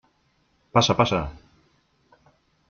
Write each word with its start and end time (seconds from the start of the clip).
Passa, 0.77 0.95
passa. 1.01 1.19